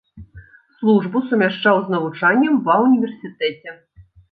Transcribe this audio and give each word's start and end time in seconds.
Службу 0.79 1.21
сумяшчаў 1.27 1.75
з 1.83 1.87
навучаннем 1.97 2.59
ва 2.71 2.81
ўніверсітэце. 2.87 3.79